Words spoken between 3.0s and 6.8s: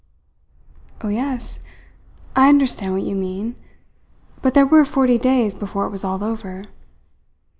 you mean; but there were forty days before it was all over."